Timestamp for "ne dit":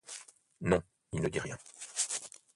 1.21-1.37